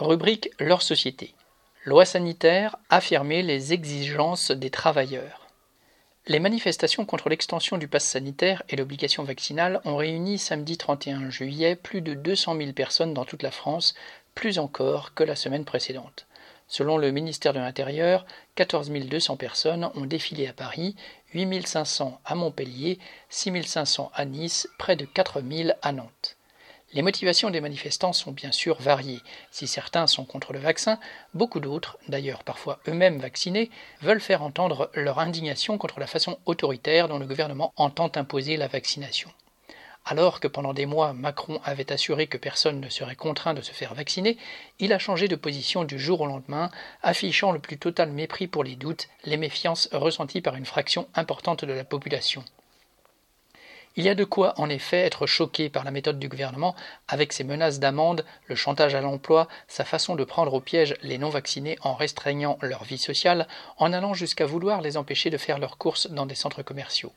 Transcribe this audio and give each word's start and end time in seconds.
Rubrique 0.00 0.50
Leur 0.58 0.80
société. 0.80 1.34
Loi 1.84 2.06
sanitaire, 2.06 2.76
affirmer 2.88 3.42
les 3.42 3.74
exigences 3.74 4.50
des 4.50 4.70
travailleurs. 4.70 5.46
Les 6.26 6.38
manifestations 6.38 7.04
contre 7.04 7.28
l'extension 7.28 7.76
du 7.76 7.86
pass 7.86 8.06
sanitaire 8.06 8.62
et 8.70 8.76
l'obligation 8.76 9.24
vaccinale 9.24 9.82
ont 9.84 9.96
réuni 9.96 10.38
samedi 10.38 10.78
31 10.78 11.28
juillet 11.28 11.76
plus 11.76 12.00
de 12.00 12.14
200 12.14 12.56
000 12.56 12.72
personnes 12.72 13.12
dans 13.12 13.26
toute 13.26 13.42
la 13.42 13.50
France, 13.50 13.94
plus 14.34 14.58
encore 14.58 15.12
que 15.12 15.22
la 15.22 15.36
semaine 15.36 15.66
précédente. 15.66 16.26
Selon 16.66 16.96
le 16.96 17.10
ministère 17.10 17.52
de 17.52 17.58
l'Intérieur, 17.58 18.24
14 18.54 18.90
200 18.90 19.36
personnes 19.36 19.90
ont 19.94 20.06
défilé 20.06 20.46
à 20.46 20.54
Paris, 20.54 20.96
8 21.34 21.66
500 21.66 22.18
à 22.24 22.34
Montpellier, 22.34 22.98
6 23.28 23.64
500 23.64 24.10
à 24.14 24.24
Nice, 24.24 24.66
près 24.78 24.96
de 24.96 25.04
4 25.04 25.42
000 25.42 25.72
à 25.82 25.92
Nantes. 25.92 26.38
Les 26.92 27.02
motivations 27.02 27.50
des 27.50 27.60
manifestants 27.60 28.12
sont 28.12 28.32
bien 28.32 28.50
sûr 28.50 28.80
variées. 28.80 29.20
Si 29.52 29.68
certains 29.68 30.08
sont 30.08 30.24
contre 30.24 30.52
le 30.52 30.58
vaccin, 30.58 30.98
beaucoup 31.34 31.60
d'autres, 31.60 31.98
d'ailleurs 32.08 32.42
parfois 32.42 32.80
eux-mêmes 32.88 33.20
vaccinés, 33.20 33.70
veulent 34.02 34.20
faire 34.20 34.42
entendre 34.42 34.90
leur 34.94 35.20
indignation 35.20 35.78
contre 35.78 36.00
la 36.00 36.08
façon 36.08 36.38
autoritaire 36.46 37.06
dont 37.06 37.20
le 37.20 37.26
gouvernement 37.26 37.72
entend 37.76 38.10
imposer 38.16 38.56
la 38.56 38.66
vaccination. 38.66 39.30
Alors 40.04 40.40
que 40.40 40.48
pendant 40.48 40.74
des 40.74 40.86
mois 40.86 41.12
Macron 41.12 41.60
avait 41.62 41.92
assuré 41.92 42.26
que 42.26 42.38
personne 42.38 42.80
ne 42.80 42.88
serait 42.88 43.14
contraint 43.14 43.54
de 43.54 43.62
se 43.62 43.70
faire 43.70 43.94
vacciner, 43.94 44.36
il 44.80 44.92
a 44.92 44.98
changé 44.98 45.28
de 45.28 45.36
position 45.36 45.84
du 45.84 45.96
jour 45.96 46.22
au 46.22 46.26
lendemain, 46.26 46.70
affichant 47.02 47.52
le 47.52 47.60
plus 47.60 47.78
total 47.78 48.10
mépris 48.10 48.48
pour 48.48 48.64
les 48.64 48.74
doutes, 48.74 49.08
les 49.24 49.36
méfiances 49.36 49.88
ressenties 49.92 50.40
par 50.40 50.56
une 50.56 50.66
fraction 50.66 51.06
importante 51.14 51.64
de 51.64 51.72
la 51.72 51.84
population. 51.84 52.44
Il 53.96 54.04
y 54.04 54.08
a 54.08 54.14
de 54.14 54.22
quoi 54.22 54.54
en 54.56 54.70
effet 54.70 55.00
être 55.00 55.26
choqué 55.26 55.68
par 55.68 55.82
la 55.82 55.90
méthode 55.90 56.20
du 56.20 56.28
gouvernement 56.28 56.76
avec 57.08 57.32
ses 57.32 57.42
menaces 57.42 57.80
d'amende, 57.80 58.24
le 58.46 58.54
chantage 58.54 58.94
à 58.94 59.00
l'emploi, 59.00 59.48
sa 59.66 59.84
façon 59.84 60.14
de 60.14 60.22
prendre 60.22 60.54
au 60.54 60.60
piège 60.60 60.94
les 61.02 61.18
non-vaccinés 61.18 61.76
en 61.82 61.94
restreignant 61.94 62.56
leur 62.62 62.84
vie 62.84 62.98
sociale, 62.98 63.48
en 63.78 63.92
allant 63.92 64.14
jusqu'à 64.14 64.46
vouloir 64.46 64.80
les 64.80 64.96
empêcher 64.96 65.28
de 65.28 65.38
faire 65.38 65.58
leurs 65.58 65.76
courses 65.76 66.08
dans 66.08 66.24
des 66.24 66.36
centres 66.36 66.62
commerciaux. 66.62 67.12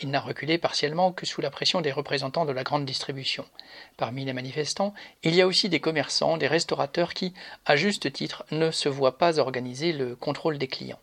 Il 0.00 0.10
n'a 0.10 0.20
reculé 0.20 0.58
partiellement 0.58 1.12
que 1.12 1.26
sous 1.26 1.40
la 1.40 1.50
pression 1.50 1.80
des 1.80 1.92
représentants 1.92 2.44
de 2.44 2.52
la 2.52 2.64
grande 2.64 2.84
distribution. 2.84 3.46
Parmi 3.96 4.24
les 4.24 4.32
manifestants, 4.32 4.94
il 5.22 5.34
y 5.34 5.42
a 5.42 5.46
aussi 5.46 5.68
des 5.68 5.80
commerçants, 5.80 6.38
des 6.38 6.48
restaurateurs 6.48 7.14
qui, 7.14 7.34
à 7.66 7.76
juste 7.76 8.12
titre, 8.12 8.44
ne 8.50 8.72
se 8.72 8.88
voient 8.88 9.18
pas 9.18 9.38
organiser 9.38 9.92
le 9.92 10.16
contrôle 10.16 10.58
des 10.58 10.68
clients. 10.68 10.98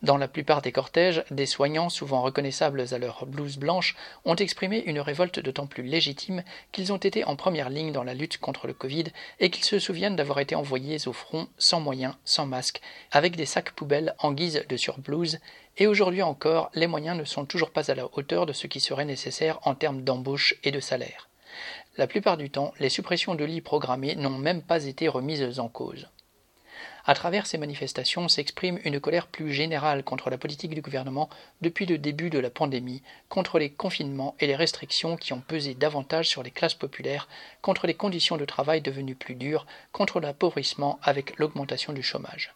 Dans 0.00 0.16
la 0.16 0.28
plupart 0.28 0.62
des 0.62 0.70
cortèges, 0.70 1.24
des 1.32 1.44
soignants, 1.44 1.88
souvent 1.88 2.22
reconnaissables 2.22 2.84
à 2.92 2.98
leur 2.98 3.26
blouse 3.26 3.56
blanche, 3.56 3.96
ont 4.24 4.36
exprimé 4.36 4.78
une 4.86 5.00
révolte 5.00 5.40
d'autant 5.40 5.66
plus 5.66 5.82
légitime 5.82 6.44
qu'ils 6.70 6.92
ont 6.92 6.98
été 6.98 7.24
en 7.24 7.34
première 7.34 7.68
ligne 7.68 7.90
dans 7.90 8.04
la 8.04 8.14
lutte 8.14 8.38
contre 8.38 8.68
le 8.68 8.74
Covid 8.74 9.06
et 9.40 9.50
qu'ils 9.50 9.64
se 9.64 9.80
souviennent 9.80 10.14
d'avoir 10.14 10.38
été 10.38 10.54
envoyés 10.54 11.08
au 11.08 11.12
front 11.12 11.48
sans 11.58 11.80
moyens, 11.80 12.14
sans 12.24 12.46
masque, 12.46 12.80
avec 13.10 13.34
des 13.34 13.44
sacs 13.44 13.72
poubelles 13.72 14.14
en 14.20 14.32
guise 14.32 14.64
de 14.68 14.76
surblouse, 14.76 15.40
et 15.78 15.88
aujourd'hui 15.88 16.22
encore, 16.22 16.70
les 16.74 16.86
moyens 16.86 17.18
ne 17.18 17.24
sont 17.24 17.44
toujours 17.44 17.70
pas 17.70 17.90
à 17.90 17.96
la 17.96 18.06
hauteur 18.16 18.46
de 18.46 18.52
ce 18.52 18.68
qui 18.68 18.78
serait 18.78 19.04
nécessaire 19.04 19.58
en 19.64 19.74
termes 19.74 20.02
d'embauche 20.02 20.54
et 20.62 20.70
de 20.70 20.80
salaire. 20.80 21.28
La 21.96 22.06
plupart 22.06 22.36
du 22.36 22.50
temps, 22.50 22.72
les 22.78 22.88
suppressions 22.88 23.34
de 23.34 23.44
lits 23.44 23.62
programmées 23.62 24.14
n'ont 24.14 24.38
même 24.38 24.62
pas 24.62 24.84
été 24.84 25.08
remises 25.08 25.58
en 25.58 25.68
cause. 25.68 26.08
À 27.04 27.14
travers 27.14 27.46
ces 27.46 27.58
manifestations 27.58 28.28
s'exprime 28.28 28.78
une 28.84 29.00
colère 29.00 29.26
plus 29.26 29.52
générale 29.52 30.04
contre 30.04 30.30
la 30.30 30.38
politique 30.38 30.74
du 30.74 30.82
gouvernement 30.82 31.30
depuis 31.62 31.86
le 31.86 31.98
début 31.98 32.30
de 32.30 32.38
la 32.38 32.50
pandémie, 32.50 33.02
contre 33.28 33.58
les 33.58 33.70
confinements 33.70 34.34
et 34.40 34.46
les 34.46 34.56
restrictions 34.56 35.16
qui 35.16 35.32
ont 35.32 35.40
pesé 35.40 35.74
davantage 35.74 36.28
sur 36.28 36.42
les 36.42 36.50
classes 36.50 36.74
populaires, 36.74 37.28
contre 37.62 37.86
les 37.86 37.94
conditions 37.94 38.36
de 38.36 38.44
travail 38.44 38.80
devenues 38.80 39.14
plus 39.14 39.34
dures, 39.34 39.66
contre 39.92 40.20
l'appauvrissement 40.20 40.98
avec 41.02 41.38
l'augmentation 41.38 41.92
du 41.92 42.02
chômage. 42.02 42.54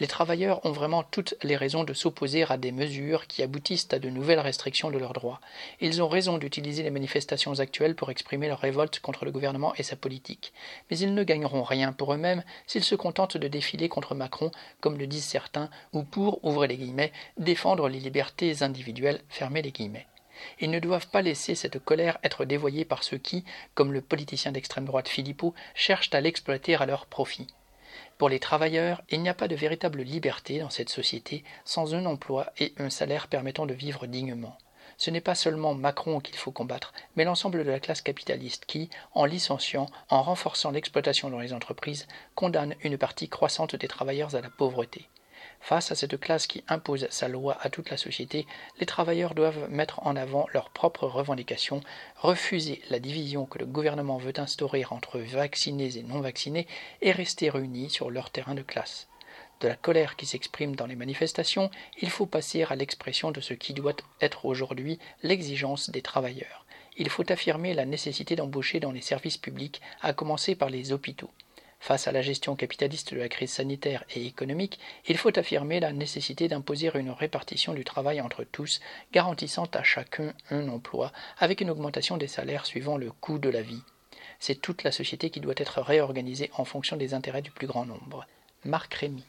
Les 0.00 0.08
travailleurs 0.08 0.64
ont 0.66 0.72
vraiment 0.72 1.04
toutes 1.04 1.36
les 1.44 1.56
raisons 1.56 1.84
de 1.84 1.94
s'opposer 1.94 2.44
à 2.48 2.56
des 2.56 2.72
mesures 2.72 3.28
qui 3.28 3.44
aboutissent 3.44 3.86
à 3.92 4.00
de 4.00 4.10
nouvelles 4.10 4.40
restrictions 4.40 4.90
de 4.90 4.98
leurs 4.98 5.12
droits. 5.12 5.40
Ils 5.80 6.02
ont 6.02 6.08
raison 6.08 6.36
d'utiliser 6.36 6.82
les 6.82 6.90
manifestations 6.90 7.60
actuelles 7.60 7.94
pour 7.94 8.10
exprimer 8.10 8.48
leur 8.48 8.58
révolte 8.58 8.98
contre 8.98 9.24
le 9.24 9.30
gouvernement 9.30 9.72
et 9.76 9.84
sa 9.84 9.94
politique. 9.94 10.52
Mais 10.90 10.98
ils 10.98 11.14
ne 11.14 11.22
gagneront 11.22 11.62
rien 11.62 11.92
pour 11.92 12.12
eux-mêmes 12.12 12.42
s'ils 12.66 12.82
se 12.82 12.96
contentent 12.96 13.36
de 13.36 13.46
défiler 13.46 13.88
contre 13.88 14.16
Macron, 14.16 14.50
comme 14.80 14.98
le 14.98 15.06
disent 15.06 15.26
certains, 15.26 15.70
ou 15.92 16.02
pour, 16.02 16.44
ouvrez 16.44 16.66
les 16.66 16.76
guillemets, 16.76 17.12
défendre 17.38 17.88
les 17.88 18.00
libertés 18.00 18.64
individuelles, 18.64 19.20
fermez 19.28 19.62
les 19.62 19.70
guillemets. 19.70 20.08
Ils 20.58 20.72
ne 20.72 20.80
doivent 20.80 21.06
pas 21.06 21.22
laisser 21.22 21.54
cette 21.54 21.78
colère 21.78 22.18
être 22.24 22.44
dévoyée 22.44 22.84
par 22.84 23.04
ceux 23.04 23.18
qui, 23.18 23.44
comme 23.74 23.92
le 23.92 24.00
politicien 24.00 24.50
d'extrême 24.50 24.86
droite 24.86 25.08
Philippot, 25.08 25.54
cherchent 25.76 26.12
à 26.12 26.20
l'exploiter 26.20 26.74
à 26.74 26.84
leur 26.84 27.06
profit. 27.06 27.46
Pour 28.18 28.28
les 28.28 28.40
travailleurs, 28.40 29.02
il 29.10 29.22
n'y 29.22 29.28
a 29.28 29.34
pas 29.34 29.48
de 29.48 29.54
véritable 29.54 30.02
liberté 30.02 30.58
dans 30.58 30.70
cette 30.70 30.88
société 30.88 31.44
sans 31.64 31.94
un 31.94 32.06
emploi 32.06 32.52
et 32.58 32.74
un 32.78 32.90
salaire 32.90 33.28
permettant 33.28 33.66
de 33.66 33.74
vivre 33.74 34.06
dignement. 34.06 34.56
Ce 34.96 35.10
n'est 35.10 35.20
pas 35.20 35.34
seulement 35.34 35.74
Macron 35.74 36.20
qu'il 36.20 36.36
faut 36.36 36.52
combattre, 36.52 36.92
mais 37.16 37.24
l'ensemble 37.24 37.64
de 37.64 37.70
la 37.70 37.80
classe 37.80 38.02
capitaliste 38.02 38.64
qui, 38.66 38.90
en 39.12 39.24
licenciant, 39.24 39.86
en 40.08 40.22
renforçant 40.22 40.70
l'exploitation 40.70 41.30
dans 41.30 41.40
les 41.40 41.52
entreprises, 41.52 42.06
condamne 42.34 42.74
une 42.82 42.98
partie 42.98 43.28
croissante 43.28 43.76
des 43.76 43.88
travailleurs 43.88 44.34
à 44.34 44.40
la 44.40 44.50
pauvreté. 44.50 45.08
Face 45.60 45.90
à 45.90 45.94
cette 45.94 46.20
classe 46.20 46.46
qui 46.46 46.62
impose 46.68 47.06
sa 47.10 47.28
loi 47.28 47.56
à 47.60 47.70
toute 47.70 47.90
la 47.90 47.96
société, 47.96 48.46
les 48.78 48.86
travailleurs 48.86 49.34
doivent 49.34 49.68
mettre 49.70 50.06
en 50.06 50.14
avant 50.14 50.46
leurs 50.52 50.70
propres 50.70 51.06
revendications, 51.06 51.80
refuser 52.16 52.82
la 52.90 52.98
division 52.98 53.46
que 53.46 53.58
le 53.58 53.66
gouvernement 53.66 54.18
veut 54.18 54.38
instaurer 54.38 54.84
entre 54.90 55.18
vaccinés 55.18 55.96
et 55.96 56.02
non 56.02 56.20
vaccinés 56.20 56.66
et 57.00 57.12
rester 57.12 57.48
réunis 57.48 57.90
sur 57.90 58.10
leur 58.10 58.30
terrain 58.30 58.54
de 58.54 58.62
classe. 58.62 59.08
De 59.60 59.68
la 59.68 59.76
colère 59.76 60.16
qui 60.16 60.26
s'exprime 60.26 60.76
dans 60.76 60.86
les 60.86 60.96
manifestations, 60.96 61.70
il 62.00 62.10
faut 62.10 62.26
passer 62.26 62.64
à 62.64 62.74
l'expression 62.74 63.30
de 63.30 63.40
ce 63.40 63.54
qui 63.54 63.72
doit 63.72 63.96
être 64.20 64.44
aujourd'hui 64.44 64.98
l'exigence 65.22 65.90
des 65.90 66.02
travailleurs. 66.02 66.66
Il 66.96 67.08
faut 67.08 67.30
affirmer 67.32 67.74
la 67.74 67.86
nécessité 67.86 68.36
d'embaucher 68.36 68.80
dans 68.80 68.92
les 68.92 69.00
services 69.00 69.38
publics, 69.38 69.80
à 70.02 70.12
commencer 70.12 70.54
par 70.54 70.70
les 70.70 70.92
hôpitaux. 70.92 71.30
Face 71.84 72.08
à 72.08 72.12
la 72.12 72.22
gestion 72.22 72.56
capitaliste 72.56 73.12
de 73.12 73.18
la 73.18 73.28
crise 73.28 73.52
sanitaire 73.52 74.04
et 74.14 74.24
économique, 74.24 74.78
il 75.06 75.18
faut 75.18 75.38
affirmer 75.38 75.80
la 75.80 75.92
nécessité 75.92 76.48
d'imposer 76.48 76.90
une 76.94 77.10
répartition 77.10 77.74
du 77.74 77.84
travail 77.84 78.22
entre 78.22 78.42
tous, 78.42 78.80
garantissant 79.12 79.68
à 79.74 79.82
chacun 79.82 80.32
un 80.48 80.66
emploi, 80.68 81.12
avec 81.36 81.60
une 81.60 81.68
augmentation 81.68 82.16
des 82.16 82.26
salaires 82.26 82.64
suivant 82.64 82.96
le 82.96 83.10
coût 83.10 83.38
de 83.38 83.50
la 83.50 83.60
vie. 83.60 83.82
C'est 84.38 84.62
toute 84.62 84.82
la 84.82 84.92
société 84.92 85.28
qui 85.28 85.40
doit 85.40 85.52
être 85.58 85.82
réorganisée 85.82 86.50
en 86.56 86.64
fonction 86.64 86.96
des 86.96 87.12
intérêts 87.12 87.42
du 87.42 87.50
plus 87.50 87.66
grand 87.66 87.84
nombre. 87.84 88.24
Marc 88.64 88.94
Rémy. 88.94 89.22